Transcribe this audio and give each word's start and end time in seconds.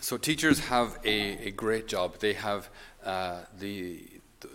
so 0.00 0.16
teachers 0.16 0.60
have 0.60 0.98
a, 1.04 1.48
a 1.48 1.50
great 1.50 1.88
job. 1.88 2.18
They 2.18 2.34
have 2.34 2.68
uh, 3.04 3.40
the, 3.58 4.06
the, 4.40 4.48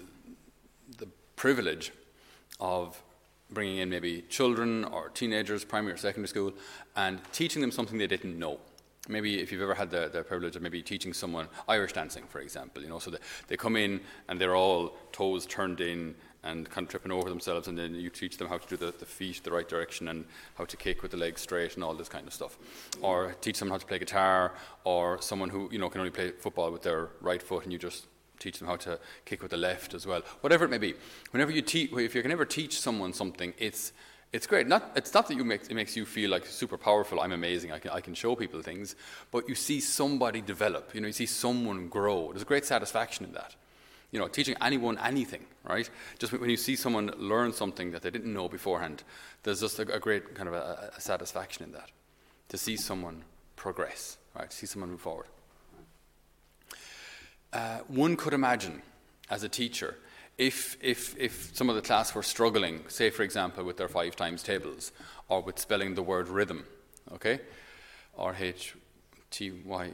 the 0.97 1.08
privilege 1.35 1.92
of 2.59 3.01
bringing 3.51 3.77
in 3.77 3.90
maybe 3.90 4.24
children 4.29 4.83
or 4.85 5.09
teenagers, 5.09 5.64
primary 5.64 5.93
or 5.93 5.98
secondary 5.98 6.27
school, 6.27 6.53
and 6.95 7.19
teaching 7.32 7.61
them 7.61 7.71
something 7.71 7.98
they 7.98 8.07
didn't 8.07 8.38
know. 8.38 8.59
Maybe 9.09 9.41
if 9.41 9.52
you've 9.52 9.61
ever 9.61 9.75
had 9.75 9.91
the, 9.91 10.09
the 10.11 10.23
privilege 10.23 10.55
of 10.55 10.61
maybe 10.61 10.82
teaching 10.82 11.14
someone 11.14 11.50
Irish 11.68 11.94
dancing, 11.94 12.23
for 12.30 12.39
example, 12.39 12.82
you 12.82 12.89
know, 12.89 13.00
so 13.00 13.12
they, 13.12 13.18
they 13.50 13.57
come 13.57 13.75
in 13.75 14.00
and 14.30 14.39
they're 14.39 14.55
all 14.55 14.96
toes 15.12 15.46
turned 15.46 15.82
in 15.82 16.16
and 16.44 16.70
kind 16.70 16.86
of 16.86 16.91
tripping 16.91 17.12
over 17.12 17.30
themselves, 17.30 17.68
and 17.68 17.78
then 17.78 17.96
you 17.96 18.10
teach 18.10 18.38
them 18.38 18.48
how 18.48 18.57
to 18.57 18.68
do 18.68 18.78
the, 18.78 18.93
the 19.00 19.05
feet 19.05 19.42
the 19.43 19.52
right 19.52 19.68
direction 19.68 20.07
and 20.07 20.25
how 20.57 20.66
to 20.66 20.78
kick 20.78 21.02
with 21.02 21.12
the 21.12 21.18
legs 21.18 21.42
straight 21.42 21.75
and 21.75 21.84
all 21.84 21.93
this 21.93 22.10
kind 22.10 22.28
of 22.28 22.34
stuff. 22.34 22.57
Or 23.02 23.36
teach 23.42 23.60
them 23.60 23.70
how 23.70 23.78
to 23.78 23.86
play 23.86 24.00
guitar, 24.00 24.54
or 24.84 25.21
someone 25.21 25.50
who 25.50 25.70
you 25.71 25.79
know 25.79 25.89
can 25.89 26.02
only 26.02 26.11
play 26.11 26.32
football 26.32 26.71
with 26.71 26.84
their 26.84 27.10
right 27.21 27.42
foot, 27.42 27.64
and 27.64 27.71
you 27.71 27.79
just 27.79 28.07
teach 28.39 28.60
them 28.60 28.68
how 28.68 28.75
to 28.75 29.00
kick 29.25 29.42
with 29.42 29.52
the 29.52 29.57
left 29.57 29.93
as 29.93 30.06
well. 30.06 30.21
Whatever 30.42 30.66
it 30.66 30.69
may 30.69 30.78
be. 30.78 30.96
Whenever 31.32 31.52
you 31.52 31.61
teach, 31.61 31.92
if 31.93 32.13
you 32.13 32.21
can 32.21 32.31
ever 32.31 32.45
teach 32.45 32.80
someone 32.80 33.13
something, 33.13 33.53
it's 33.57 33.94
it's 34.33 34.47
great. 34.47 34.67
Not, 34.67 34.91
it's 34.95 35.13
not 35.13 35.27
that 35.27 35.35
you 35.35 35.44
make, 35.44 35.69
it 35.69 35.75
makes 35.75 35.95
you 35.95 36.05
feel 36.05 36.31
like 36.31 36.47
super 36.47 36.75
powerful. 36.75 37.21
I'm 37.21 37.33
amazing. 37.33 37.71
I 37.71 37.77
can, 37.77 37.91
I 37.91 38.02
can 38.02 38.16
show 38.16 38.35
people 38.35 38.63
things. 38.63 38.95
But 39.30 39.47
you 39.47 39.53
see 39.53 39.80
somebody 39.80 40.41
develop. 40.41 40.95
You 40.95 41.02
know, 41.02 41.07
you 41.07 41.13
see 41.13 41.27
someone 41.27 41.88
grow. 41.88 42.30
There's 42.31 42.41
a 42.41 42.45
great 42.45 42.66
satisfaction 42.66 43.25
in 43.25 43.33
that 43.33 43.55
you 44.13 44.20
know, 44.20 44.27
teaching 44.27 44.55
anyone 44.62 44.98
anything, 44.99 45.44
right? 45.63 45.90
Just 46.20 46.31
when 46.31 46.49
you 46.49 46.55
see 46.55 46.76
someone 46.76 47.12
learn 47.17 47.52
something 47.52 47.91
that 47.91 48.03
they 48.03 48.12
didn't 48.12 48.31
know 48.31 48.48
beforehand, 48.48 49.03
there's 49.41 49.59
just 49.59 49.80
a, 49.80 49.91
a 49.91 49.99
great 49.99 50.36
kind 50.36 50.48
of 50.48 50.53
a, 50.53 50.91
a, 50.95 51.02
satisfaction 51.02 51.66
in 51.66 51.72
that. 51.72 51.89
To 52.49 52.58
see 52.58 52.77
someone 52.77 53.23
progress, 53.55 54.17
right? 54.38 54.53
See 54.53 54.67
someone 54.67 54.91
move 54.91 55.02
forward. 55.02 55.26
Uh, 57.52 57.80
one 57.88 58.16
could 58.16 58.34
imagine, 58.34 58.84
as 59.31 59.44
a 59.44 59.50
teacher, 59.50 59.97
if, 60.38 60.77
if, 60.80 61.17
if 61.17 61.50
some 61.55 61.67
of 61.70 61.75
the 61.75 61.81
class 61.81 62.14
were 62.14 62.23
struggling, 62.23 62.81
say, 62.89 63.09
for 63.09 63.23
example, 63.23 63.64
with 63.64 63.77
their 63.77 63.89
five 63.89 64.16
times 64.16 64.44
tables, 64.44 64.92
or 65.27 65.42
with 65.42 65.58
spelling 65.58 65.95
the 65.95 66.03
word 66.03 66.27
rhythm, 66.27 66.66
okay? 67.11 67.39
R 68.16 68.36
H 68.39 68.75
T 69.31 69.52
Y 69.66 69.89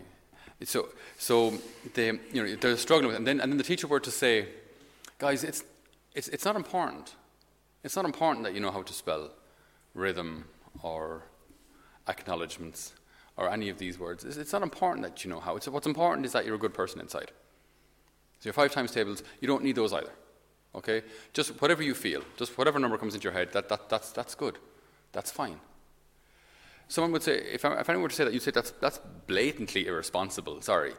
so, 0.65 0.89
so 1.17 1.53
they, 1.93 2.07
you 2.07 2.43
know, 2.43 2.55
they're 2.55 2.75
struggling 2.77 3.07
with 3.07 3.15
it. 3.15 3.19
And 3.19 3.27
then, 3.27 3.39
and 3.39 3.51
then 3.51 3.57
the 3.57 3.63
teacher 3.63 3.87
were 3.87 3.99
to 4.01 4.11
say, 4.11 4.47
guys, 5.17 5.43
it's, 5.43 5.63
it's, 6.13 6.27
it's 6.29 6.45
not 6.45 6.55
important. 6.55 7.15
It's 7.83 7.95
not 7.95 8.05
important 8.05 8.43
that 8.43 8.53
you 8.53 8.59
know 8.59 8.71
how 8.71 8.81
to 8.81 8.93
spell 8.93 9.31
rhythm 9.93 10.45
or 10.83 11.23
acknowledgements 12.07 12.93
or 13.37 13.49
any 13.49 13.69
of 13.69 13.77
these 13.77 13.97
words. 13.97 14.25
It's, 14.25 14.35
it's 14.35 14.51
not 14.51 14.63
important 14.63 15.03
that 15.03 15.23
you 15.23 15.29
know 15.29 15.39
how. 15.39 15.55
It's, 15.55 15.67
what's 15.67 15.87
important 15.87 16.25
is 16.25 16.33
that 16.33 16.45
you're 16.45 16.55
a 16.55 16.59
good 16.59 16.73
person 16.73 16.99
inside. 16.99 17.31
So 18.39 18.47
your 18.47 18.53
five 18.53 18.73
times 18.73 18.91
tables, 18.91 19.23
you 19.39 19.47
don't 19.47 19.63
need 19.63 19.75
those 19.75 19.93
either. 19.93 20.11
Okay? 20.75 21.03
Just 21.31 21.61
whatever 21.61 21.83
you 21.83 21.93
feel, 21.93 22.21
just 22.37 22.57
whatever 22.57 22.79
number 22.79 22.97
comes 22.97 23.13
into 23.13 23.23
your 23.23 23.33
head, 23.33 23.53
that, 23.53 23.69
that, 23.69 23.87
that's, 23.87 24.11
that's 24.11 24.35
good. 24.35 24.57
That's 25.13 25.31
fine 25.31 25.59
someone 26.89 27.11
would 27.13 27.23
say, 27.23 27.37
if, 27.37 27.63
if 27.63 27.89
anyone 27.89 28.01
were 28.01 28.09
to 28.09 28.15
say 28.15 28.25
that, 28.25 28.33
you'd 28.33 28.41
say 28.41 28.51
that's, 28.51 28.71
that's 28.81 28.99
blatantly 29.27 29.87
irresponsible, 29.87 30.61
sorry. 30.61 30.93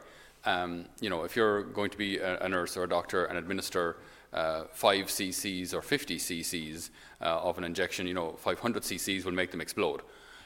Um, 0.45 0.85
you 0.99 1.09
know, 1.09 1.23
if 1.23 1.35
you're 1.35 1.63
going 1.63 1.91
to 1.91 1.97
be 1.97 2.17
a, 2.17 2.39
a 2.39 2.49
nurse 2.49 2.75
or 2.75 2.85
a 2.85 2.89
doctor 2.89 3.25
and 3.25 3.37
administer 3.37 3.97
uh, 4.33 4.63
5 4.71 5.05
cc's 5.05 5.73
or 5.73 5.81
50 5.81 6.17
cc's 6.17 6.89
uh, 7.21 7.25
of 7.25 7.57
an 7.57 7.63
injection, 7.63 8.07
you 8.07 8.13
know, 8.13 8.31
500 8.39 8.81
cc's 8.81 9.25
will 9.25 9.33
make 9.33 9.51
them 9.51 9.61
explode. 9.61 10.01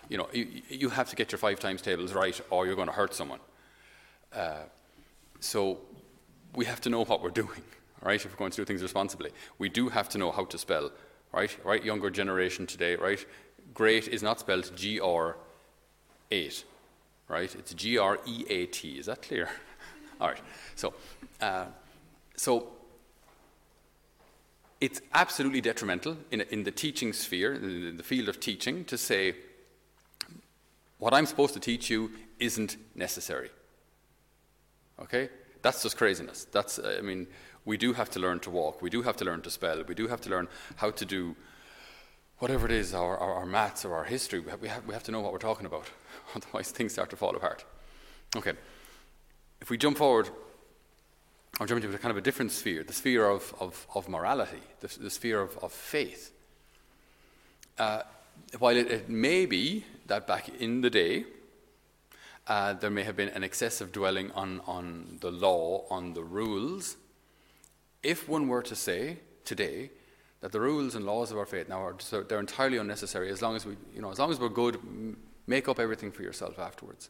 You 0.09 0.17
know, 0.17 0.27
you, 0.33 0.61
you 0.67 0.89
have 0.89 1.09
to 1.11 1.15
get 1.15 1.31
your 1.31 1.39
five 1.39 1.59
times 1.59 1.81
tables 1.81 2.13
right 2.13 2.39
or 2.49 2.65
you're 2.65 2.75
going 2.75 2.89
to 2.89 2.93
hurt 2.93 3.13
someone. 3.13 3.39
Uh, 4.33 4.63
so 5.39 5.77
we 6.55 6.65
have 6.65 6.81
to 6.81 6.89
know 6.89 7.05
what 7.05 7.21
we're 7.21 7.29
doing, 7.29 7.61
right, 8.01 8.23
if 8.23 8.31
we're 8.31 8.37
going 8.37 8.51
to 8.51 8.57
do 8.57 8.65
things 8.65 8.81
responsibly. 8.81 9.31
We 9.59 9.69
do 9.69 9.89
have 9.89 10.09
to 10.09 10.17
know 10.17 10.31
how 10.31 10.45
to 10.45 10.57
spell, 10.57 10.91
right? 11.31 11.55
Right, 11.63 11.83
younger 11.83 12.09
generation 12.09 12.65
today, 12.65 12.95
right? 12.95 13.23
Great 13.75 14.07
is 14.07 14.23
not 14.23 14.39
spelled 14.39 14.71
G 14.75 14.99
R 14.99 15.37
8, 16.31 16.63
right? 17.27 17.55
It's 17.55 17.73
G 17.75 17.99
R 17.99 18.17
E 18.25 18.45
A 18.49 18.65
T. 18.65 18.97
Is 18.97 19.05
that 19.05 19.21
clear? 19.21 19.49
All 20.19 20.29
right. 20.29 20.41
So, 20.75 20.95
uh, 21.39 21.65
so 22.35 22.69
it's 24.81 25.01
absolutely 25.13 25.61
detrimental 25.61 26.17
in, 26.31 26.41
in 26.41 26.63
the 26.63 26.71
teaching 26.71 27.13
sphere, 27.13 27.53
in 27.53 27.97
the 27.97 28.03
field 28.03 28.29
of 28.29 28.39
teaching, 28.39 28.85
to 28.85 28.97
say 28.97 29.35
what 30.97 31.13
I'm 31.13 31.25
supposed 31.25 31.53
to 31.53 31.59
teach 31.59 31.89
you 31.89 32.11
isn't 32.39 32.77
necessary. 32.95 33.49
Okay? 34.99 35.29
That's 35.61 35.83
just 35.83 35.97
craziness. 35.97 36.45
That's, 36.51 36.79
I 36.79 37.01
mean, 37.01 37.27
we 37.65 37.77
do 37.77 37.93
have 37.93 38.09
to 38.11 38.19
learn 38.19 38.39
to 38.41 38.49
walk. 38.49 38.81
We 38.81 38.89
do 38.89 39.01
have 39.01 39.17
to 39.17 39.25
learn 39.25 39.41
to 39.41 39.49
spell. 39.49 39.83
We 39.87 39.95
do 39.95 40.07
have 40.07 40.21
to 40.21 40.29
learn 40.29 40.47
how 40.75 40.91
to 40.91 41.05
do 41.05 41.35
whatever 42.39 42.65
it 42.65 42.71
is, 42.71 42.93
our, 42.93 43.17
our, 43.17 43.33
our 43.33 43.45
maths 43.45 43.85
or 43.85 43.95
our 43.95 44.03
history, 44.03 44.39
we 44.39 44.51
have, 44.51 44.61
we, 44.61 44.67
have, 44.67 44.85
we 44.85 44.93
have 44.93 45.03
to 45.03 45.11
know 45.11 45.21
what 45.21 45.31
we're 45.31 45.39
talking 45.39 45.65
about. 45.65 45.89
Otherwise, 46.35 46.71
things 46.71 46.93
start 46.93 47.09
to 47.09 47.15
fall 47.15 47.35
apart. 47.35 47.63
Okay. 48.35 48.53
If 49.61 49.69
we 49.69 49.77
jump 49.77 49.97
forward, 49.97 50.29
or 51.59 51.65
jump 51.65 51.83
into 51.83 51.97
kind 51.97 52.11
of 52.11 52.17
a 52.17 52.21
different 52.21 52.51
sphere, 52.51 52.83
the 52.83 52.93
sphere 52.93 53.27
of, 53.27 53.53
of, 53.59 53.87
of 53.95 54.09
morality, 54.09 54.61
the, 54.81 54.99
the 54.99 55.09
sphere 55.09 55.41
of, 55.41 55.57
of 55.63 55.71
faith. 55.71 56.31
Uh, 57.77 58.01
while 58.59 58.75
it, 58.75 58.91
it, 58.91 59.09
may 59.09 59.45
be 59.45 59.85
that 60.07 60.27
back 60.27 60.49
in 60.59 60.81
the 60.81 60.89
day, 60.89 61.25
uh, 62.47 62.73
there 62.73 62.89
may 62.89 63.03
have 63.03 63.15
been 63.15 63.29
an 63.29 63.43
excessive 63.43 63.91
dwelling 63.91 64.31
on, 64.31 64.61
on 64.67 65.17
the 65.21 65.31
law, 65.31 65.85
on 65.89 66.13
the 66.13 66.23
rules, 66.23 66.97
if 68.03 68.27
one 68.29 68.47
were 68.47 68.61
to 68.61 68.75
say 68.75 69.17
today 69.45 69.89
that 70.41 70.51
the 70.51 70.59
rules 70.59 70.95
and 70.95 71.05
laws 71.05 71.31
of 71.31 71.37
our 71.37 71.45
faith 71.45 71.69
now 71.69 71.83
are 71.83 71.95
so 71.99 72.21
they're 72.21 72.39
entirely 72.39 72.77
unnecessary 72.77 73.29
as 73.29 73.41
long 73.41 73.55
as 73.55 73.65
we 73.65 73.75
you 73.93 74.01
know 74.01 74.11
as 74.11 74.19
long 74.19 74.31
as 74.31 74.39
we're 74.39 74.49
good 74.49 74.79
make 75.47 75.67
up 75.67 75.79
everything 75.79 76.11
for 76.11 76.23
yourself 76.23 76.59
afterwards. 76.59 77.09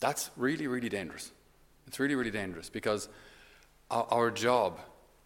That's 0.00 0.30
really 0.36 0.66
really 0.66 0.88
dangerous. 0.88 1.32
It's 1.86 1.98
really 1.98 2.14
really 2.14 2.30
dangerous 2.30 2.70
because 2.70 3.08
our, 3.90 4.06
our 4.10 4.30
job 4.30 4.80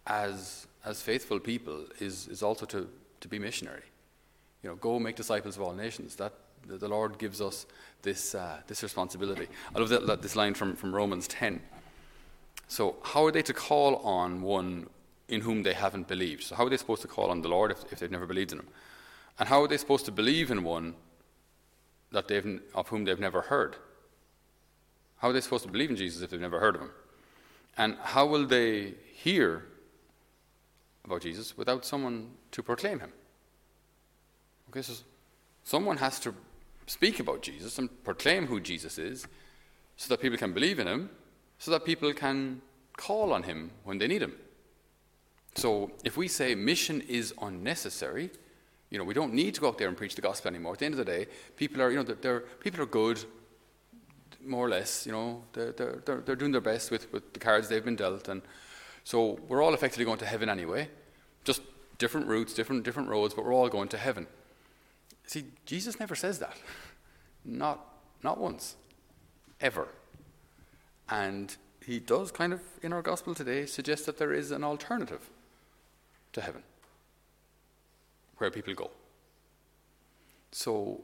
as 0.07 0.67
as 0.85 1.03
faithful 1.03 1.41
people 1.41 1.87
is 2.01 2.29
is 2.29 2.43
also 2.43 2.67
to 2.67 2.89
to 3.21 3.29
be 3.29 3.39
missionary. 3.39 3.85
You 4.63 4.71
know 4.71 4.77
go 4.77 4.99
make 4.99 5.17
disciples 5.17 5.57
of 5.57 5.63
all 5.63 5.73
nations. 5.73 6.17
That 6.17 6.33
the, 6.67 6.89
lord 6.89 7.19
gives 7.19 7.41
us 7.41 7.67
this 8.03 8.35
uh, 8.35 8.59
this 8.67 8.83
responsibility. 8.83 9.49
I 9.75 9.79
love 9.79 9.89
that, 9.89 10.23
this 10.23 10.37
line 10.37 10.55
from 10.55 10.77
from 10.77 10.95
romans 10.95 11.29
10 11.29 11.61
so 12.69 12.97
how 13.03 13.25
are 13.25 13.33
they 13.33 13.43
to 13.43 13.55
call 13.55 13.97
on 13.97 14.43
one 14.43 14.89
in 15.29 15.43
whom 15.43 15.63
they 15.63 15.75
haven't 15.75 16.09
believed. 16.09 16.45
So, 16.45 16.55
how 16.55 16.67
are 16.67 16.71
they 16.71 16.77
supposed 16.77 17.03
to 17.03 17.09
call 17.09 17.31
on 17.31 17.43
the 17.43 17.49
Lord 17.49 17.71
if, 17.71 17.93
if 17.93 17.99
they've 17.99 18.11
never 18.11 18.27
believed 18.27 18.53
in 18.53 18.59
Him? 18.59 18.69
And 19.39 19.49
how 19.49 19.63
are 19.63 19.69
they 19.69 19.77
supposed 19.77 20.05
to 20.07 20.13
believe 20.13 20.51
in 20.51 20.65
one 20.65 20.95
that 22.11 22.29
they've, 22.29 22.61
of 22.75 22.89
whom 22.89 23.05
they've 23.05 23.21
never 23.21 23.43
heard? 23.43 23.77
How 25.19 25.29
are 25.29 25.33
they 25.33 25.41
supposed 25.41 25.65
to 25.65 25.71
believe 25.71 25.91
in 25.91 25.97
Jesus 25.97 26.23
if 26.23 26.31
they've 26.31 26.41
never 26.41 26.61
heard 26.61 26.77
of 26.77 26.83
Him? 26.83 26.91
And 27.77 27.97
how 28.03 28.27
will 28.27 28.47
they 28.47 28.95
hear 29.13 29.67
about 31.05 31.23
Jesus 31.23 31.57
without 31.57 31.85
someone 31.85 32.31
to 32.53 32.63
proclaim 32.63 33.01
Him? 33.01 33.13
Okay, 34.71 34.83
so 34.83 34.95
someone 35.63 35.99
has 35.99 36.19
to 36.21 36.35
speak 36.87 37.21
about 37.21 37.43
Jesus 37.43 37.79
and 37.79 38.03
proclaim 38.03 38.47
who 38.47 38.61
Jesus 38.61 38.99
is 38.99 39.27
so 39.97 40.09
that 40.09 40.21
people 40.21 40.39
can 40.39 40.53
believe 40.53 40.79
in 40.79 40.87
Him, 40.87 41.11
so 41.59 41.71
that 41.71 41.85
people 41.85 42.13
can 42.13 42.63
call 42.97 43.33
on 43.33 43.43
Him 43.43 43.71
when 43.85 43.99
they 43.99 44.09
need 44.09 44.23
Him. 44.23 44.35
So 45.59 45.91
if 46.05 46.17
we 46.17 46.29
say 46.29 46.55
mission 46.55 47.01
is 47.09 47.35
unnecessary, 47.43 48.31
you 48.91 48.99
know, 48.99 49.03
we 49.03 49.13
don't 49.13 49.35
need 49.35 49.55
to 49.55 49.61
go 49.61 49.67
out 49.67 49.77
there 49.77 49.89
and 49.89 49.97
preach 49.97 50.15
the 50.15 50.23
gospel 50.23 50.51
anymore. 50.51 50.75
At 50.75 50.79
the 50.79 50.85
end 50.85 50.95
of 50.95 51.05
the 51.05 51.05
day, 51.05 51.27
people 51.57 51.83
are, 51.83 51.91
you 51.91 51.97
know, 51.97 52.05
they're, 52.05 52.15
they're 52.15 52.41
people 52.61 52.81
are 52.81 52.87
good, 52.87 53.25
more 54.47 54.65
or 54.65 54.69
less. 54.69 55.05
You 55.05 55.11
know, 55.11 55.43
they're, 55.53 55.73
they're, 55.73 56.23
they're, 56.25 56.37
doing 56.37 56.53
their 56.53 56.61
best 56.61 56.93
with, 56.93 57.13
with 57.13 57.33
the 57.33 57.41
cards 57.41 57.69
they've 57.69 57.85
been 57.85 57.97
dealt, 57.97 58.29
and 58.29 58.41
so 59.03 59.41
we're 59.49 59.61
all 59.61 59.75
effectively 59.75 60.05
going 60.05 60.19
to 60.19 60.27
heaven 60.27 60.49
anyway. 60.49 60.89
Just 61.43 61.63
different 61.99 62.29
routes, 62.29 62.55
different 62.55 62.85
different 62.85 63.09
roads, 63.09 63.35
but 63.35 63.45
we're 63.45 63.53
all 63.53 63.69
going 63.69 63.89
to 63.89 63.99
heaven. 63.99 64.29
See, 65.27 65.47
Jesus 65.67 65.99
never 65.99 66.15
says 66.15 66.39
that. 66.39 66.57
Not 67.45 67.85
not 68.23 68.39
once, 68.39 68.77
ever. 69.61 69.89
And 71.09 71.57
he 71.85 71.99
does 71.99 72.31
kind 72.31 72.53
of 72.53 72.61
in 72.81 72.93
our 72.93 73.03
gospel 73.03 73.35
today 73.35 73.67
suggest 73.67 74.07
that 74.07 74.19
there 74.19 74.33
is 74.33 74.53
an 74.53 74.63
alternative 74.63 75.31
to 76.33 76.41
heaven, 76.41 76.63
where 78.39 78.51
people 78.51 78.75
go. 78.75 78.91
So 80.53 81.01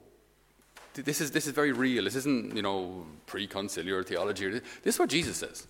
this 0.94 1.21
is, 1.21 1.31
this 1.31 1.47
is 1.47 1.53
very 1.53 1.73
real. 1.73 2.05
This 2.05 2.17
isn't, 2.17 2.55
you 2.55 2.62
know, 2.62 3.06
pre-conciliar 3.26 4.06
theology. 4.06 4.49
This 4.82 4.94
is 4.94 4.99
what 4.99 5.11
Jesus 5.11 5.37
says. 5.37 5.67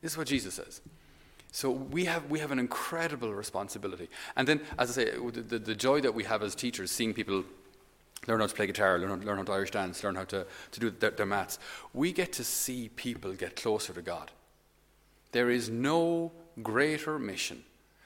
This 0.00 0.12
is 0.12 0.18
what 0.18 0.28
Jesus 0.28 0.54
says. 0.54 0.80
So 1.52 1.70
we 1.70 2.04
have, 2.04 2.30
we 2.30 2.38
have 2.38 2.52
an 2.52 2.58
incredible 2.58 3.34
responsibility. 3.34 4.08
And 4.36 4.46
then, 4.46 4.60
as 4.78 4.90
I 4.90 5.04
say, 5.04 5.10
the, 5.10 5.42
the, 5.42 5.58
the 5.58 5.74
joy 5.74 6.00
that 6.00 6.14
we 6.14 6.24
have 6.24 6.42
as 6.42 6.54
teachers, 6.54 6.90
seeing 6.90 7.12
people 7.12 7.44
learn 8.26 8.40
how 8.40 8.46
to 8.46 8.54
play 8.54 8.66
guitar, 8.66 8.98
learn, 8.98 9.20
learn 9.22 9.38
how 9.38 9.44
to 9.44 9.52
Irish 9.52 9.72
dance, 9.72 10.04
learn 10.04 10.14
how 10.14 10.24
to, 10.24 10.46
to 10.70 10.80
do 10.80 10.90
their, 10.90 11.10
their 11.10 11.26
maths. 11.26 11.58
We 11.92 12.12
get 12.12 12.32
to 12.34 12.44
see 12.44 12.90
people 12.94 13.32
get 13.32 13.56
closer 13.56 13.92
to 13.92 14.02
God. 14.02 14.30
There 15.32 15.50
is 15.50 15.68
no 15.68 16.32
greater 16.62 17.18
mission, 17.18 17.64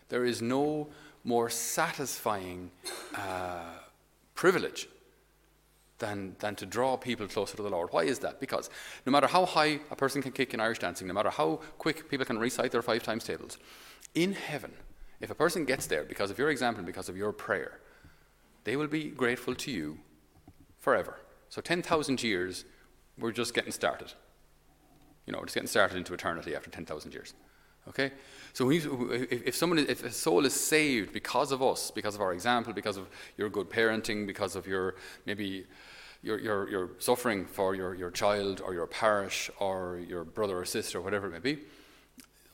there 0.08 0.24
is 0.24 0.42
no 0.42 0.88
more 1.24 1.48
satisfying 1.48 2.70
uh, 3.14 3.64
privilege 4.34 4.88
than, 5.98 6.36
than 6.40 6.54
to 6.56 6.66
draw 6.66 6.96
people 6.96 7.26
closer 7.26 7.56
to 7.56 7.62
the 7.62 7.70
Lord. 7.70 7.88
Why 7.92 8.02
is 8.02 8.18
that? 8.20 8.40
Because 8.40 8.68
no 9.06 9.12
matter 9.12 9.26
how 9.26 9.46
high 9.46 9.80
a 9.90 9.96
person 9.96 10.22
can 10.22 10.32
kick 10.32 10.52
in 10.52 10.60
Irish 10.60 10.80
dancing, 10.80 11.06
no 11.06 11.14
matter 11.14 11.30
how 11.30 11.60
quick 11.78 12.10
people 12.10 12.26
can 12.26 12.38
recite 12.38 12.72
their 12.72 12.82
five 12.82 13.02
times 13.02 13.24
tables, 13.24 13.58
in 14.14 14.32
heaven, 14.32 14.72
if 15.20 15.30
a 15.30 15.34
person 15.34 15.64
gets 15.64 15.86
there 15.86 16.04
because 16.04 16.30
of 16.30 16.38
your 16.38 16.50
example, 16.50 16.80
and 16.80 16.86
because 16.86 17.08
of 17.08 17.16
your 17.16 17.32
prayer, 17.32 17.80
they 18.64 18.76
will 18.76 18.86
be 18.86 19.04
grateful 19.04 19.54
to 19.54 19.70
you 19.70 19.98
forever. 20.78 21.16
So 21.48 21.60
10,000 21.60 22.22
years, 22.22 22.64
we're 23.18 23.32
just 23.32 23.54
getting 23.54 23.72
started. 23.72 24.12
You 25.26 25.32
know, 25.32 25.38
we're 25.38 25.46
just 25.46 25.54
getting 25.54 25.68
started 25.68 25.96
into 25.96 26.12
eternity 26.12 26.54
after 26.54 26.70
10,000 26.70 27.14
years. 27.14 27.34
Okay? 27.88 28.12
So 28.52 28.70
if, 28.70 28.86
if, 29.30 29.54
someone, 29.54 29.78
if 29.78 30.04
a 30.04 30.10
soul 30.10 30.46
is 30.46 30.54
saved 30.54 31.12
because 31.12 31.52
of 31.52 31.62
us, 31.62 31.90
because 31.90 32.14
of 32.14 32.20
our 32.20 32.32
example, 32.32 32.72
because 32.72 32.96
of 32.96 33.08
your 33.36 33.48
good 33.48 33.68
parenting, 33.68 34.26
because 34.26 34.56
of 34.56 34.66
your 34.66 34.94
maybe 35.26 35.66
your, 36.22 36.38
your, 36.38 36.70
your 36.70 36.90
suffering 36.98 37.44
for 37.44 37.74
your, 37.74 37.94
your 37.94 38.10
child 38.10 38.62
or 38.64 38.72
your 38.72 38.86
parish 38.86 39.50
or 39.58 40.00
your 40.08 40.24
brother 40.24 40.58
or 40.58 40.64
sister, 40.64 40.98
or 40.98 41.02
whatever 41.02 41.26
it 41.26 41.32
may 41.32 41.38
be, 41.38 41.58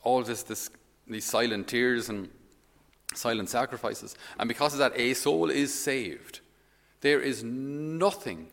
all 0.03 0.23
this, 0.23 0.43
this, 0.43 0.69
these 1.07 1.25
silent 1.25 1.67
tears 1.67 2.09
and 2.09 2.29
silent 3.13 3.49
sacrifices, 3.49 4.15
and 4.39 4.47
because 4.47 4.73
of 4.73 4.79
that, 4.79 4.93
a 4.95 5.13
soul 5.13 5.49
is 5.49 5.73
saved. 5.73 6.41
There 7.01 7.21
is 7.21 7.43
nothing, 7.43 8.47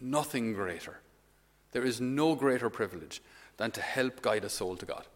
nothing 0.00 0.52
greater. 0.52 1.00
There 1.72 1.84
is 1.84 2.00
no 2.00 2.34
greater 2.34 2.70
privilege 2.70 3.22
than 3.56 3.70
to 3.72 3.80
help 3.80 4.22
guide 4.22 4.44
a 4.44 4.48
soul 4.48 4.76
to 4.76 4.86
God. 4.86 5.06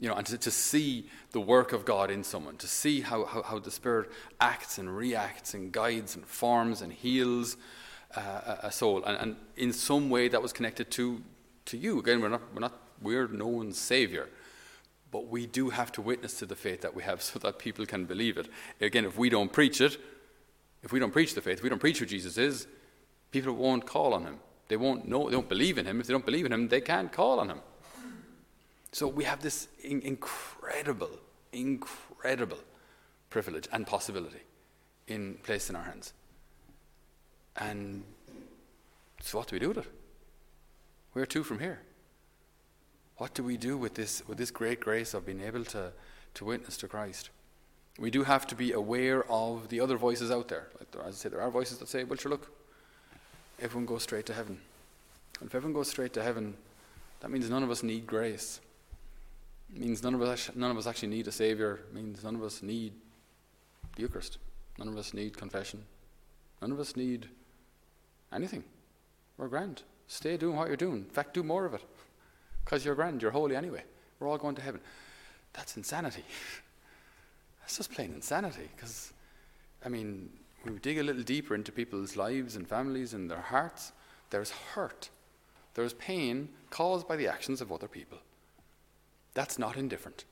You 0.00 0.08
know, 0.08 0.14
and 0.14 0.26
to, 0.26 0.38
to 0.38 0.50
see 0.50 1.08
the 1.32 1.40
work 1.40 1.72
of 1.72 1.84
God 1.84 2.10
in 2.10 2.22
someone, 2.22 2.56
to 2.58 2.68
see 2.68 3.00
how, 3.00 3.24
how, 3.24 3.42
how 3.42 3.58
the 3.58 3.70
Spirit 3.70 4.10
acts 4.40 4.78
and 4.78 4.96
reacts 4.96 5.54
and 5.54 5.72
guides 5.72 6.14
and 6.14 6.24
forms 6.24 6.82
and 6.82 6.92
heals 6.92 7.56
uh, 8.14 8.56
a 8.62 8.72
soul. 8.72 9.04
And, 9.04 9.16
and 9.16 9.36
in 9.56 9.72
some 9.72 10.08
way 10.08 10.28
that 10.28 10.40
was 10.40 10.52
connected 10.52 10.90
to, 10.92 11.22
to 11.66 11.76
you. 11.76 11.98
Again, 11.98 12.20
we're 12.20 12.28
not, 12.28 12.42
we're 12.54 12.60
not, 12.60 12.80
we're 13.02 13.28
no 13.28 13.46
one's 13.46 13.78
Savior. 13.78 14.28
But 15.10 15.28
we 15.28 15.46
do 15.46 15.70
have 15.70 15.90
to 15.92 16.02
witness 16.02 16.38
to 16.38 16.46
the 16.46 16.56
faith 16.56 16.82
that 16.82 16.94
we 16.94 17.02
have 17.02 17.22
so 17.28 17.38
that 17.40 17.58
people 17.58 17.86
can 17.86 18.04
believe 18.04 18.38
it. 18.38 18.48
Again, 18.80 19.04
if 19.04 19.16
we 19.16 19.28
don't 19.28 19.52
preach 19.52 19.80
it, 19.80 19.98
if 20.82 20.92
we 20.92 21.00
don't 21.00 21.12
preach 21.12 21.34
the 21.34 21.40
faith, 21.40 21.58
if 21.58 21.62
we 21.64 21.68
don't 21.68 21.80
preach 21.80 21.98
who 21.98 22.06
Jesus 22.06 22.38
is, 22.38 22.66
people 23.30 23.52
won't 23.54 23.84
call 23.84 24.14
on 24.14 24.24
him. 24.24 24.38
They 24.68 24.76
won't 24.76 25.08
know, 25.08 25.26
they 25.26 25.32
don't 25.32 25.48
believe 25.48 25.78
in 25.78 25.86
him. 25.86 26.00
If 26.00 26.06
they 26.06 26.12
don't 26.12 26.24
believe 26.24 26.46
in 26.46 26.52
him, 26.52 26.68
they 26.68 26.80
can't 26.80 27.10
call 27.10 27.40
on 27.40 27.48
him. 27.48 27.60
So 28.92 29.06
we 29.06 29.24
have 29.24 29.42
this 29.42 29.68
in- 29.82 30.02
incredible, 30.02 31.10
incredible 31.52 32.58
privilege 33.30 33.68
and 33.72 33.86
possibility 33.86 34.40
in 35.06 35.38
placed 35.42 35.70
in 35.70 35.76
our 35.76 35.82
hands. 35.82 36.12
And 37.56 38.04
so, 39.20 39.38
what 39.38 39.48
do 39.48 39.56
we 39.56 39.60
do 39.60 39.68
with 39.68 39.78
it? 39.78 39.86
Where 41.12 41.26
to 41.26 41.42
from 41.42 41.58
here? 41.58 41.80
What 43.16 43.34
do 43.34 43.42
we 43.42 43.56
do 43.56 43.76
with 43.76 43.94
this, 43.94 44.22
with 44.28 44.38
this 44.38 44.50
great 44.50 44.78
grace 44.78 45.12
of 45.12 45.26
being 45.26 45.40
able 45.40 45.64
to, 45.66 45.92
to 46.34 46.44
witness 46.44 46.76
to 46.78 46.88
Christ? 46.88 47.30
We 47.98 48.12
do 48.12 48.22
have 48.22 48.46
to 48.46 48.54
be 48.54 48.72
aware 48.72 49.24
of 49.30 49.68
the 49.70 49.80
other 49.80 49.96
voices 49.96 50.30
out 50.30 50.46
there. 50.46 50.68
Like 50.78 50.92
there, 50.92 51.02
as 51.02 51.16
I 51.16 51.18
say, 51.18 51.28
there 51.30 51.40
are 51.40 51.50
voices 51.50 51.78
that 51.78 51.88
say, 51.88 52.04
well, 52.04 52.16
sure, 52.16 52.30
look, 52.30 52.52
everyone 53.60 53.86
goes 53.86 54.04
straight 54.04 54.26
to 54.26 54.34
heaven. 54.34 54.60
And 55.40 55.48
if 55.48 55.54
everyone 55.54 55.74
goes 55.74 55.88
straight 55.88 56.12
to 56.12 56.22
heaven, 56.22 56.54
that 57.20 57.30
means 57.30 57.50
none 57.50 57.64
of 57.64 57.70
us 57.72 57.82
need 57.82 58.06
grace. 58.06 58.60
Means 59.70 60.02
none 60.02 60.14
of 60.14 60.22
us, 60.22 60.50
none 60.54 60.70
of 60.70 60.78
us 60.78 60.86
actually 60.86 61.08
need 61.08 61.28
a 61.28 61.32
Savior. 61.32 61.80
It 61.88 61.94
means 61.94 62.24
none 62.24 62.34
of 62.34 62.42
us 62.42 62.62
need 62.62 62.92
the 63.96 64.02
Eucharist. 64.02 64.38
None 64.78 64.88
of 64.88 64.96
us 64.96 65.12
need 65.12 65.36
confession. 65.36 65.84
None 66.62 66.72
of 66.72 66.80
us 66.80 66.96
need 66.96 67.28
anything. 68.32 68.64
We're 69.36 69.48
grand. 69.48 69.82
Stay 70.06 70.36
doing 70.36 70.56
what 70.56 70.68
you're 70.68 70.76
doing. 70.76 70.98
In 70.98 71.10
fact, 71.10 71.34
do 71.34 71.42
more 71.42 71.66
of 71.66 71.74
it. 71.74 71.82
Because 72.64 72.84
you're 72.84 72.94
grand, 72.94 73.22
you're 73.22 73.30
holy 73.30 73.56
anyway. 73.56 73.82
We're 74.18 74.28
all 74.28 74.38
going 74.38 74.54
to 74.56 74.62
heaven. 74.62 74.80
That's 75.52 75.76
insanity. 75.76 76.24
That's 77.60 77.76
just 77.76 77.92
plain 77.92 78.12
insanity. 78.14 78.68
Because, 78.74 79.12
I 79.84 79.88
mean, 79.88 80.30
when 80.62 80.74
we 80.74 80.80
dig 80.80 80.98
a 80.98 81.02
little 81.02 81.22
deeper 81.22 81.54
into 81.54 81.72
people's 81.72 82.16
lives 82.16 82.56
and 82.56 82.66
families 82.66 83.14
and 83.14 83.30
their 83.30 83.40
hearts, 83.40 83.92
there's 84.30 84.50
hurt. 84.50 85.10
There's 85.74 85.92
pain 85.94 86.48
caused 86.70 87.06
by 87.06 87.16
the 87.16 87.28
actions 87.28 87.60
of 87.60 87.70
other 87.70 87.88
people. 87.88 88.18
That's 89.38 89.56
not 89.56 89.76
indifferent. 89.76 90.24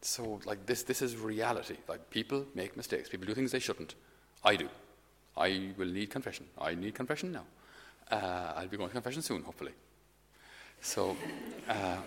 So, 0.00 0.40
like 0.46 0.64
this, 0.64 0.82
this 0.84 1.02
is 1.02 1.18
reality. 1.18 1.76
Like 1.86 2.08
people 2.08 2.46
make 2.54 2.78
mistakes. 2.78 3.10
People 3.10 3.26
do 3.26 3.34
things 3.34 3.52
they 3.52 3.58
shouldn't. 3.58 3.94
I 4.42 4.56
do. 4.56 4.70
I 5.36 5.74
will 5.76 5.92
need 5.98 6.08
confession. 6.08 6.46
I 6.58 6.74
need 6.74 6.94
confession 6.94 7.32
now. 7.32 7.44
Uh, 8.10 8.54
I'll 8.56 8.68
be 8.68 8.78
going 8.78 8.88
to 8.88 8.94
confession 8.94 9.20
soon, 9.20 9.42
hopefully. 9.42 9.72
So, 10.80 11.14
uh, 11.68 11.98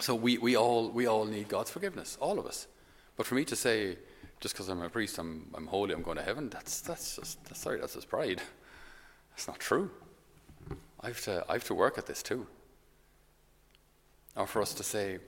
so 0.00 0.16
we, 0.16 0.36
we 0.38 0.56
all 0.56 0.88
we 0.88 1.06
all 1.06 1.24
need 1.24 1.46
God's 1.46 1.70
forgiveness, 1.70 2.18
all 2.20 2.40
of 2.40 2.46
us. 2.46 2.66
But 3.16 3.24
for 3.24 3.36
me 3.36 3.44
to 3.44 3.54
say, 3.54 3.98
just 4.40 4.54
because 4.54 4.68
I'm 4.68 4.82
a 4.82 4.90
priest, 4.90 5.16
I'm, 5.18 5.46
I'm 5.54 5.68
holy, 5.68 5.94
I'm 5.94 6.02
going 6.02 6.16
to 6.16 6.24
heaven, 6.24 6.48
that's 6.50 6.80
that's 6.80 7.14
just 7.14 7.44
that's, 7.44 7.60
sorry, 7.60 7.78
that's 7.78 7.94
just 7.94 8.08
pride. 8.08 8.42
That's 9.30 9.46
not 9.46 9.60
true. 9.60 9.92
I 11.02 11.06
have 11.06 11.20
to 11.26 11.44
I 11.48 11.52
have 11.52 11.66
to 11.66 11.74
work 11.74 11.98
at 11.98 12.06
this 12.06 12.20
too 12.20 12.48
or 14.38 14.46
for 14.46 14.62
us 14.62 14.72
to 14.74 14.82
say, 14.82 15.18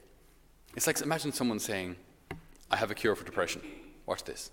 it's 0.76 0.86
like 0.86 1.00
imagine 1.00 1.32
someone 1.32 1.58
saying, 1.58 1.96
I 2.70 2.76
have 2.76 2.90
a 2.90 2.94
cure 2.94 3.16
for 3.16 3.24
depression. 3.24 3.60
Watch 4.06 4.24
this. 4.24 4.50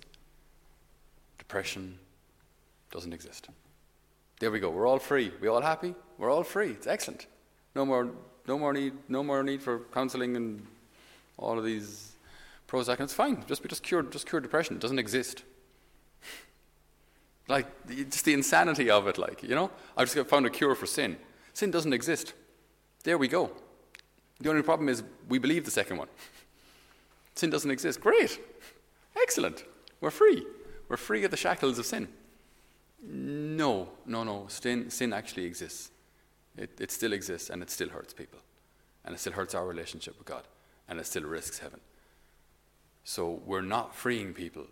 Depression 1.37 1.99
doesn't 2.91 3.13
exist. 3.13 3.47
There 4.39 4.51
we 4.51 4.59
go. 4.59 4.69
We're 4.69 4.87
all 4.87 4.99
free. 4.99 5.31
We 5.39 5.47
all 5.47 5.61
happy? 5.61 5.93
We're 6.17 6.31
all 6.31 6.43
free. 6.43 6.71
It's 6.71 6.87
excellent. 6.87 7.27
No 7.75 7.85
more, 7.85 8.09
no 8.47 8.57
more 8.57 8.73
need, 8.73 8.93
no 9.07 9.23
more 9.23 9.43
need 9.43 9.61
for 9.61 9.79
counselling 9.93 10.35
and 10.35 10.65
all 11.37 11.57
of 11.57 11.63
these 11.63 12.13
Prozac. 12.67 12.95
And 12.95 13.01
it's 13.01 13.13
fine. 13.13 13.43
Just 13.47 13.61
be 13.61 13.69
just 13.69 13.83
cure, 13.83 14.01
just 14.03 14.27
cure 14.27 14.41
depression. 14.41 14.75
It 14.75 14.81
doesn't 14.81 14.99
exist. 14.99 15.43
like 17.47 17.67
just 18.09 18.25
the 18.25 18.33
insanity 18.33 18.89
of 18.89 19.07
it. 19.07 19.19
Like 19.19 19.43
you 19.43 19.55
know, 19.55 19.69
I've 19.95 20.11
just 20.11 20.27
found 20.27 20.45
a 20.47 20.49
cure 20.49 20.73
for 20.75 20.87
sin. 20.87 21.17
Sin 21.53 21.69
doesn't 21.71 21.93
exist. 21.93 22.33
There 23.03 23.17
we 23.17 23.27
go. 23.27 23.51
The 24.39 24.49
only 24.49 24.61
problem 24.61 24.89
is 24.89 25.03
we 25.27 25.39
believe 25.39 25.65
the 25.65 25.71
second 25.71 25.97
one. 25.97 26.07
Sin 27.35 27.49
doesn't 27.49 27.71
exist. 27.71 28.01
Great. 28.01 28.39
Excellent. 29.15 29.65
We're 30.01 30.11
free. 30.11 30.45
We're 30.89 30.97
free 30.97 31.23
of 31.23 31.31
the 31.31 31.37
shackles 31.37 31.79
of 31.79 31.85
sin. 31.85 32.07
No, 33.03 33.89
no, 34.05 34.23
no. 34.23 34.45
Sin, 34.47 34.89
sin 34.89 35.13
actually 35.13 35.45
exists. 35.45 35.91
It, 36.57 36.79
it 36.79 36.91
still 36.91 37.13
exists 37.13 37.49
and 37.49 37.61
it 37.61 37.69
still 37.69 37.89
hurts 37.89 38.13
people. 38.13 38.39
And 39.05 39.15
it 39.15 39.19
still 39.19 39.33
hurts 39.33 39.55
our 39.55 39.65
relationship 39.65 40.17
with 40.17 40.27
God. 40.27 40.43
And 40.89 40.99
it 40.99 41.05
still 41.05 41.23
risks 41.23 41.59
heaven. 41.59 41.79
So 43.03 43.41
we're 43.45 43.61
not 43.61 43.95
freeing 43.95 44.33
people 44.33 44.65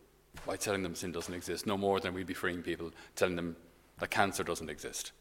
by 0.45 0.57
telling 0.57 0.83
them 0.83 0.95
sin 0.95 1.11
doesn't 1.11 1.33
exist, 1.33 1.65
no 1.65 1.77
more 1.77 1.99
than 1.99 2.13
we'd 2.13 2.27
be 2.27 2.33
freeing 2.33 2.61
people 2.61 2.91
telling 3.15 3.35
them 3.35 3.55
that 3.99 4.09
cancer 4.09 4.43
doesn't 4.43 4.69
exist, 4.69 5.11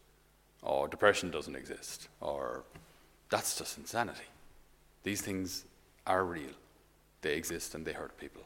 or 0.63 0.89
depression 0.89 1.31
doesn't 1.31 1.55
exist, 1.55 2.09
or 2.21 2.65
that's 3.31 3.57
just 3.57 3.79
insanity. 3.79 4.25
These 5.05 5.21
things 5.21 5.65
are 6.07 6.25
real. 6.25 6.51
They 7.23 7.35
exist 7.35 7.75
and 7.75 7.87
they 7.87 7.93
hurt 7.93 8.19
people. 8.19 8.43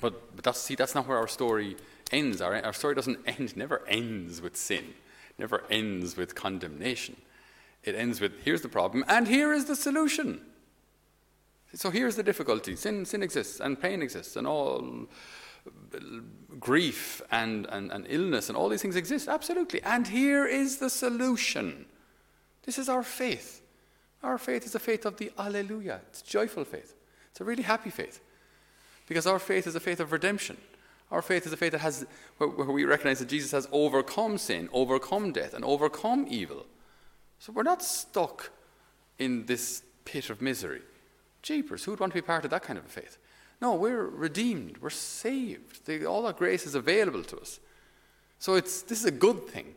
But, 0.00 0.36
but 0.36 0.44
that's, 0.44 0.60
see, 0.60 0.76
that's 0.76 0.94
not 0.94 1.08
where 1.08 1.18
our 1.18 1.28
story 1.28 1.76
ends. 2.12 2.40
Our, 2.40 2.62
our 2.64 2.72
story 2.72 2.94
doesn't 2.94 3.18
end, 3.26 3.56
never 3.56 3.82
ends 3.88 4.40
with 4.40 4.56
sin, 4.56 4.94
never 5.38 5.64
ends 5.68 6.16
with 6.16 6.34
condemnation. 6.34 7.16
It 7.82 7.94
ends 7.94 8.20
with 8.20 8.44
here's 8.44 8.60
the 8.60 8.68
problem 8.68 9.04
and 9.08 9.26
here 9.26 9.52
is 9.52 9.64
the 9.64 9.76
solution. 9.76 10.42
So 11.74 11.90
here's 11.90 12.16
the 12.16 12.22
difficulty 12.22 12.76
sin, 12.76 13.04
sin 13.04 13.22
exists 13.22 13.60
and 13.60 13.80
pain 13.80 14.02
exists 14.02 14.36
and 14.36 14.46
all 14.46 15.06
grief 16.58 17.22
and, 17.30 17.66
and, 17.66 17.90
and 17.90 18.06
illness 18.08 18.48
and 18.48 18.56
all 18.56 18.68
these 18.68 18.82
things 18.82 18.96
exist, 18.96 19.28
absolutely. 19.28 19.82
And 19.82 20.06
here 20.06 20.46
is 20.46 20.78
the 20.78 20.90
solution. 20.90 21.86
This 22.64 22.78
is 22.78 22.88
our 22.88 23.02
faith. 23.02 23.62
Our 24.22 24.38
faith 24.38 24.64
is 24.64 24.74
a 24.74 24.78
faith 24.78 25.06
of 25.06 25.16
the 25.16 25.32
Alleluia. 25.38 26.00
It's 26.08 26.22
joyful 26.22 26.64
faith. 26.64 26.94
It's 27.30 27.40
a 27.40 27.44
really 27.44 27.62
happy 27.62 27.90
faith. 27.90 28.20
Because 29.06 29.26
our 29.26 29.38
faith 29.38 29.66
is 29.66 29.74
a 29.74 29.80
faith 29.80 30.00
of 30.00 30.12
redemption. 30.12 30.56
Our 31.10 31.22
faith 31.22 31.46
is 31.46 31.52
a 31.52 31.56
faith 31.56 31.72
that 31.72 31.80
has, 31.80 32.06
where, 32.38 32.48
we 32.48 32.84
recognize 32.84 33.18
that 33.18 33.28
Jesus 33.28 33.50
has 33.50 33.68
overcome 33.72 34.38
sin, 34.38 34.68
overcome 34.72 35.32
death, 35.32 35.54
and 35.54 35.64
overcome 35.64 36.26
evil. 36.28 36.66
So 37.38 37.52
we're 37.52 37.62
not 37.64 37.82
stuck 37.82 38.50
in 39.18 39.46
this 39.46 39.82
pit 40.04 40.30
of 40.30 40.40
misery. 40.40 40.82
Jeepers, 41.42 41.84
who 41.84 41.90
would 41.90 42.00
want 42.00 42.12
to 42.12 42.18
be 42.18 42.22
part 42.22 42.44
of 42.44 42.50
that 42.50 42.62
kind 42.62 42.78
of 42.78 42.84
a 42.84 42.88
faith? 42.88 43.18
No, 43.60 43.74
we're 43.74 44.06
redeemed. 44.06 44.78
We're 44.78 44.90
saved. 44.90 45.90
All 46.04 46.22
that 46.22 46.36
grace 46.36 46.66
is 46.66 46.74
available 46.74 47.24
to 47.24 47.38
us. 47.38 47.58
So 48.38 48.54
it's, 48.54 48.82
this 48.82 49.00
is 49.00 49.06
a 49.06 49.10
good 49.10 49.48
thing. 49.48 49.74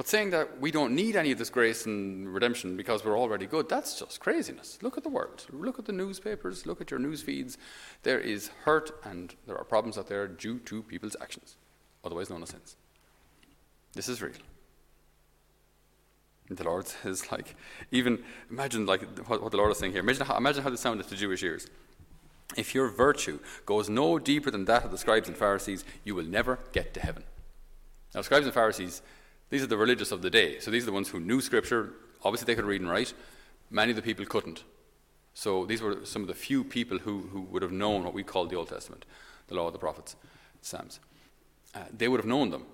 But 0.00 0.08
saying 0.08 0.30
that 0.30 0.58
we 0.58 0.70
don't 0.70 0.94
need 0.94 1.14
any 1.14 1.30
of 1.30 1.36
this 1.36 1.50
grace 1.50 1.84
and 1.84 2.32
redemption 2.32 2.74
because 2.74 3.04
we're 3.04 3.18
already 3.18 3.44
good, 3.44 3.68
that's 3.68 3.98
just 3.98 4.18
craziness. 4.18 4.78
Look 4.80 4.96
at 4.96 5.02
the 5.02 5.10
world. 5.10 5.44
Look 5.52 5.78
at 5.78 5.84
the 5.84 5.92
newspapers. 5.92 6.64
Look 6.64 6.80
at 6.80 6.90
your 6.90 6.98
news 6.98 7.20
feeds. 7.20 7.58
There 8.02 8.18
is 8.18 8.48
hurt 8.64 8.98
and 9.04 9.34
there 9.46 9.58
are 9.58 9.64
problems 9.64 9.98
out 9.98 10.06
there 10.06 10.26
due 10.26 10.58
to 10.60 10.82
people's 10.84 11.16
actions, 11.20 11.58
otherwise 12.02 12.30
known 12.30 12.42
as 12.42 12.48
sins. 12.48 12.76
This 13.92 14.08
is 14.08 14.22
real. 14.22 14.32
The 16.48 16.64
Lord 16.64 16.88
says, 17.02 17.30
like, 17.30 17.54
even 17.90 18.24
imagine 18.50 18.86
like 18.86 19.02
what, 19.28 19.42
what 19.42 19.50
the 19.50 19.58
Lord 19.58 19.70
is 19.70 19.76
saying 19.76 19.92
here. 19.92 20.00
Imagine 20.00 20.24
how, 20.24 20.38
imagine 20.38 20.62
how 20.62 20.70
this 20.70 20.80
sounded 20.80 21.08
to 21.08 21.14
Jewish 21.14 21.42
ears. 21.42 21.66
If 22.56 22.74
your 22.74 22.88
virtue 22.88 23.38
goes 23.66 23.90
no 23.90 24.18
deeper 24.18 24.50
than 24.50 24.64
that 24.64 24.82
of 24.82 24.92
the 24.92 24.96
scribes 24.96 25.28
and 25.28 25.36
Pharisees, 25.36 25.84
you 26.04 26.14
will 26.14 26.24
never 26.24 26.58
get 26.72 26.94
to 26.94 27.00
heaven. 27.00 27.24
Now, 28.14 28.22
scribes 28.22 28.46
and 28.46 28.54
Pharisees, 28.54 29.02
these 29.50 29.62
are 29.62 29.66
the 29.66 29.76
religious 29.76 30.12
of 30.12 30.22
the 30.22 30.30
day. 30.30 30.58
So 30.60 30.70
these 30.70 30.84
are 30.84 30.86
the 30.86 30.92
ones 30.92 31.08
who 31.08 31.20
knew 31.20 31.40
Scripture. 31.40 31.92
Obviously, 32.24 32.46
they 32.46 32.54
could 32.54 32.64
read 32.64 32.80
and 32.80 32.90
write. 32.90 33.12
Many 33.70 33.90
of 33.90 33.96
the 33.96 34.02
people 34.02 34.24
couldn't. 34.24 34.64
So 35.34 35.66
these 35.66 35.82
were 35.82 36.04
some 36.04 36.22
of 36.22 36.28
the 36.28 36.34
few 36.34 36.64
people 36.64 36.98
who, 36.98 37.20
who 37.32 37.42
would 37.42 37.62
have 37.62 37.72
known 37.72 38.04
what 38.04 38.14
we 38.14 38.22
call 38.22 38.46
the 38.46 38.56
Old 38.56 38.68
Testament, 38.68 39.04
the 39.48 39.54
Law 39.54 39.66
of 39.66 39.72
the 39.72 39.78
Prophets, 39.78 40.16
Psalms. 40.62 41.00
Uh, 41.74 41.80
they 41.96 42.08
would 42.08 42.20
have 42.20 42.26
known 42.26 42.50
them. 42.50 42.66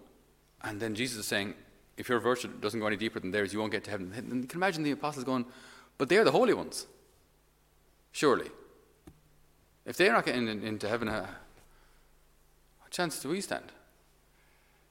And 0.62 0.80
then 0.80 0.94
Jesus 0.94 1.18
is 1.18 1.26
saying, 1.26 1.54
if 1.96 2.08
your 2.08 2.18
virtue 2.18 2.48
doesn't 2.48 2.80
go 2.80 2.86
any 2.86 2.96
deeper 2.96 3.20
than 3.20 3.30
theirs, 3.30 3.52
you 3.52 3.58
won't 3.58 3.72
get 3.72 3.84
to 3.84 3.90
heaven. 3.90 4.12
And 4.16 4.42
you 4.42 4.48
can 4.48 4.58
imagine 4.58 4.82
the 4.82 4.90
apostles 4.90 5.24
going, 5.24 5.46
but 5.98 6.08
they're 6.08 6.24
the 6.24 6.32
holy 6.32 6.54
ones. 6.54 6.86
Surely. 8.12 8.50
If 9.84 9.96
they're 9.96 10.12
not 10.12 10.26
getting 10.26 10.48
into 10.48 10.88
heaven, 10.88 11.08
uh, 11.08 11.26
what 12.80 12.90
chance 12.90 13.20
do 13.20 13.28
we 13.28 13.40
stand? 13.40 13.72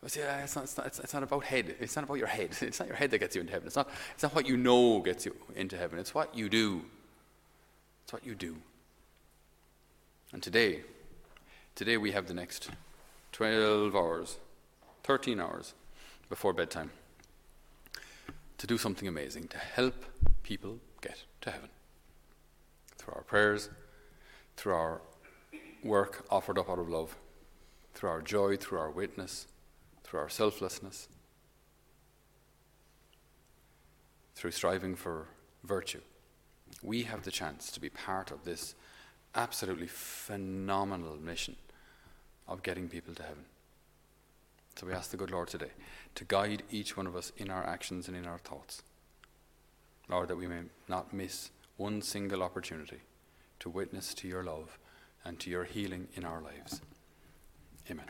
It's, 0.05 0.17
not, 0.17 0.63
it's, 0.63 0.77
not, 0.77 0.99
it's, 0.99 1.13
not, 1.13 1.23
about 1.23 1.43
head. 1.43 1.75
It's 1.79 1.95
not 1.95 2.05
about 2.05 2.19
your 2.19 2.27
head. 2.27 2.55
It's 2.61 2.79
not 2.79 2.87
your 2.87 2.97
head 2.97 3.09
that 3.09 3.17
gets 3.17 3.35
you 3.35 3.41
into 3.41 3.53
heaven. 3.53 3.65
It's 3.65 3.75
not, 3.75 3.89
it's 4.13 4.21
not 4.21 4.35
what 4.35 4.47
you 4.47 4.55
know 4.55 4.99
gets 4.99 5.25
you 5.25 5.35
into 5.55 5.77
heaven. 5.77 5.97
It's 5.97 6.13
what 6.13 6.37
you 6.37 6.47
do. 6.47 6.83
It's 8.03 8.13
what 8.13 8.23
you 8.23 8.35
do. 8.35 8.57
And 10.31 10.43
today, 10.43 10.81
today 11.73 11.97
we 11.97 12.11
have 12.11 12.27
the 12.27 12.35
next 12.35 12.69
12 13.31 13.95
hours, 13.95 14.37
13 15.03 15.39
hours 15.39 15.73
before 16.29 16.53
bedtime 16.53 16.91
to 18.59 18.67
do 18.67 18.77
something 18.77 19.07
amazing, 19.07 19.47
to 19.47 19.57
help 19.57 20.05
people 20.43 20.77
get 21.01 21.23
to 21.41 21.49
heaven. 21.49 21.69
Through 22.97 23.15
our 23.15 23.23
prayers, 23.23 23.69
through 24.55 24.73
our 24.75 25.01
work 25.83 26.25
offered 26.29 26.59
up 26.59 26.69
out 26.69 26.77
of 26.79 26.89
love, 26.89 27.15
through 27.95 28.09
our 28.09 28.21
joy, 28.21 28.55
through 28.55 28.77
our 28.77 28.91
witness, 28.91 29.47
through 30.05 30.19
our 30.19 30.29
selflessness, 30.29 31.07
through 34.35 34.51
striving 34.51 34.95
for 34.95 35.25
virtue. 35.63 36.01
We 36.83 37.03
have 37.03 37.23
the 37.23 37.31
chance 37.31 37.71
to 37.71 37.79
be 37.79 37.89
part 37.89 38.29
of 38.31 38.43
this 38.43 38.75
absolutely 39.33 39.87
phenomenal 39.87 41.17
mission 41.17 41.55
of 42.47 42.61
getting 42.61 42.87
people 42.87 43.15
to 43.15 43.23
heaven. 43.23 43.45
So 44.75 44.85
we 44.85 44.93
ask 44.93 45.09
the 45.09 45.17
good 45.17 45.31
Lord 45.31 45.47
today 45.47 45.71
to 46.15 46.25
guide 46.25 46.63
each 46.69 46.95
one 46.95 47.07
of 47.07 47.15
us 47.15 47.31
in 47.37 47.49
our 47.49 47.65
actions 47.65 48.07
and 48.07 48.15
in 48.15 48.25
our 48.25 48.37
thoughts. 48.37 48.83
Lord, 50.07 50.27
that 50.27 50.37
we 50.37 50.47
may 50.47 50.61
not 50.87 51.13
miss 51.13 51.49
one 51.77 52.01
single 52.01 52.43
opportunity 52.43 52.99
to 53.59 53.69
witness 53.69 54.13
to 54.13 54.27
your 54.27 54.43
love 54.43 54.77
and 55.23 55.39
to 55.39 55.49
your 55.49 55.63
healing 55.63 56.09
in 56.13 56.25
our 56.25 56.41
lives. 56.41 56.81
Amen. 57.89 58.05